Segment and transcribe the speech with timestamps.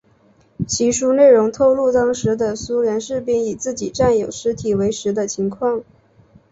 [0.67, 5.83] 其书内容透露当时的苏联士兵以自己战友尸体为食的情况。